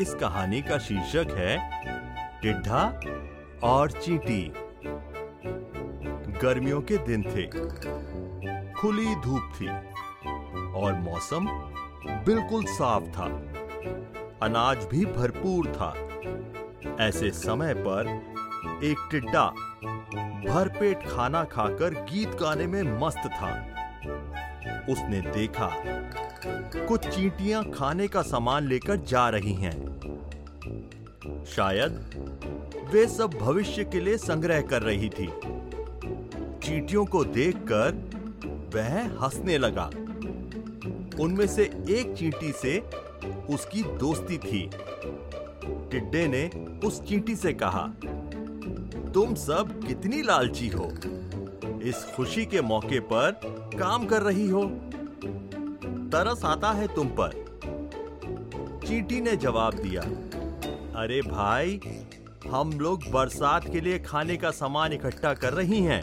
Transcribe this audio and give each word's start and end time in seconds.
इस 0.00 0.14
कहानी 0.14 0.62
का 0.62 0.78
शीर्षक 0.78 1.26
है, 1.30 1.82
टिड्ढा 2.42 3.00
और 3.62 3.90
चींटी। 3.90 4.52
गर्मियों 6.38 6.82
के 6.82 6.96
दिन 6.96 7.22
थे। 7.22 7.46
खुली 8.72 9.14
धूप 9.14 9.52
थी 9.54 9.68
और 10.72 10.94
मौसम 10.94 11.46
बिल्कुल 12.26 12.64
साफ़ 12.64 13.04
था। 13.04 13.24
अनाज 14.42 14.84
भी 14.84 15.06
भरपूर 15.06 15.66
था। 15.66 15.94
ऐसे 17.04 17.30
समय 17.30 17.74
पर 17.74 18.06
एक 18.84 19.08
टिड्डा 19.10 19.46
भरपेट 20.54 20.98
खाना 21.08 21.44
खाकर 21.44 21.94
गीत 21.94 22.28
गाने 22.28 22.66
में 22.66 22.82
मस्त 22.82 23.22
था। 23.26 23.66
उसने 24.90 25.20
देखा 25.20 25.68
कुछ 26.46 27.06
चींटियाँ 27.06 27.64
खाने 27.70 28.08
का 28.08 28.22
सामान 28.22 28.68
लेकर 28.68 28.96
जा 28.96 29.28
रही 29.28 29.52
हैं। 29.54 29.72
शायद 31.44 31.94
वे 32.92 33.06
सब 33.06 33.30
भविष्य 33.40 33.84
के 33.84 34.00
लिए 34.00 34.16
संग्रह 34.16 34.60
कर 34.60 34.82
रही 34.82 35.08
थी। 35.08 35.26
चींटियों 36.62 37.04
को 37.04 37.24
देखकर 37.24 37.92
वह 38.74 39.00
हंसने 39.24 39.58
लगा। 39.58 39.90
उनमें 41.20 41.46
से 41.46 41.62
एक 41.90 42.14
चींटी 42.18 42.52
से 42.52 42.78
उसकी 43.50 43.82
दोस्ती 43.82 44.38
थी। 44.38 44.70
टिड्डे 45.90 46.26
ने 46.28 46.50
उस 46.86 47.02
चींटी 47.02 47.36
से 47.36 47.52
कहा, 47.52 47.86
तुम 49.14 49.34
सब 49.34 49.84
कितनी 49.86 50.22
लालची 50.22 50.68
हो। 50.68 50.90
इस 51.82 52.06
खुशी 52.16 52.46
के 52.46 52.60
मौके 52.60 53.00
पर 53.00 53.40
काम 53.80 54.06
कर 54.06 54.22
रही 54.22 54.48
हो। 54.48 54.62
तरस 56.08 56.44
आता 56.44 56.70
है 56.72 56.86
तुम 56.94 57.08
पर। 57.20 57.32
चींटी 58.86 59.20
ने 59.20 59.36
जवाब 59.36 59.74
दिया, 59.74 60.02
अरे 61.02 61.20
भाई, 61.22 61.80
हम 62.50 62.72
लोग 62.72 63.02
बरसात 63.10 63.68
के 63.68 63.80
लिए 63.80 63.98
खाने 63.98 64.36
का 64.36 64.50
सामान 64.50 64.92
इकट्ठा 64.92 65.32
कर 65.34 65.52
रही 65.52 65.80
हैं। 65.82 66.02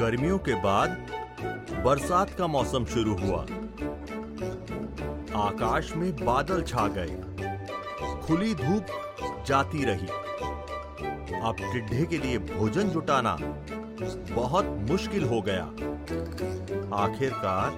गर्मियों 0.00 0.38
के 0.38 0.54
बाद 0.62 0.90
बरसात 1.84 2.30
का 2.30 2.46
मौसम 2.46 2.84
शुरू 2.84 3.14
हुआ। 3.16 3.42
आकाश 5.42 5.92
में 5.96 6.10
बादल 6.24 6.62
छा 6.62 6.86
गए, 6.88 7.16
खुली 8.26 8.54
धूप 8.54 8.86
जाती 9.46 9.84
रही। 9.84 10.06
अब 11.40 11.56
टिड्ढे 11.62 12.04
के 12.06 12.18
लिए 12.18 12.38
भोजन 12.38 12.88
जुटाना 12.88 13.36
बहुत 14.30 14.66
मुश्किल 14.90 15.24
हो 15.24 15.40
गया। 15.42 15.70
आखिरकार, 16.94 17.70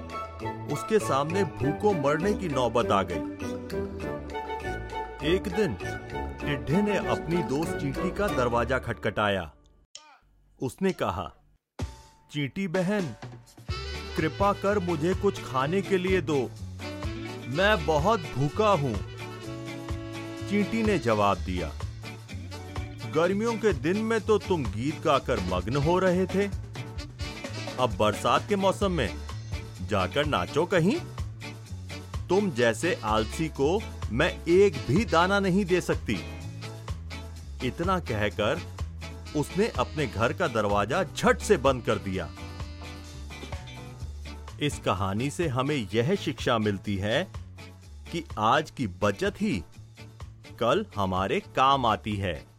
उसके 0.73 0.99
सामने 0.99 1.45
भूखों 1.45 1.93
मरने 1.95 2.33
की 2.35 2.49
नौबत 2.49 2.91
आ 2.91 3.03
गई। 3.03 3.35
एक 5.27 5.49
दिन, 5.49 5.75
टिड्ढे 6.41 6.83
ने 6.83 6.97
अपनी 7.09 7.43
दोस्त 7.45 7.73
चींटी 7.73 8.11
का 8.11 8.27
दरवाज़ा 8.29 8.79
खटखटाया। 8.79 9.51
उसने 10.61 10.93
कहा, 10.93 11.31
चींटी 12.31 12.67
बहन, 12.69 13.15
कृपा 14.17 14.53
कर 14.53 14.79
मुझे 14.79 15.15
कुछ 15.15 15.43
खाने 15.45 15.81
के 15.83 15.99
लिए 15.99 16.21
दो। 16.23 16.39
मैं 17.49 17.87
बहुत 17.87 18.21
भूखा 18.37 18.69
हूँ। 18.75 18.95
चींटी 20.49 20.83
ने 20.83 20.99
जवाब 20.99 21.39
दिया, 21.39 21.71
गर्मियों 23.15 23.53
के 23.55 23.73
दिन 23.73 23.97
में 24.05 24.21
तो 24.21 24.39
तुम 24.39 24.65
गीत 24.67 25.03
गाकर 25.03 25.41
मग्न 25.49 25.77
हो 25.79 25.99
रहे 25.99 26.27
थे। 26.27 26.49
अब 27.81 27.97
बरसात 27.97 28.49
के 28.49 28.57
मौसम 28.57 28.93
में। 28.93 29.17
जाकर 29.89 30.27
नाचो 30.27 30.65
कहीं। 30.65 30.97
तुम 32.29 32.51
जैसे 32.51 32.95
आलसी 33.05 33.49
को 33.49 33.83
मैं 34.13 34.31
एक 34.49 34.77
भी 34.89 35.05
दाना 35.05 35.41
नहीं 35.41 35.65
दे 35.65 35.81
सकती। 35.81 36.19
इतना 37.65 37.99
कहकर 37.99 38.61
उसने 39.37 39.69
अपने 39.69 40.07
घर 40.07 40.33
का 40.33 40.49
दरवाज़ा 40.49 41.03
झट 41.05 41.39
से 41.39 41.57
बंद 41.57 41.83
कर 41.83 41.99
दिया। 41.99 42.29
इस 44.63 44.79
कहानी 44.79 45.31
से 45.31 45.49
हमें 45.49 45.89
यह 45.95 46.15
शिक्षा 46.15 46.59
मिलती 46.59 46.97
है 46.97 47.23
कि 48.13 48.25
आज 48.39 48.71
की 48.71 48.87
बचत 48.87 49.35
ही 49.41 49.63
कल 50.59 50.87
हमारे 50.97 51.41
काम 51.57 51.87
आती 51.87 52.17
है। 52.17 52.56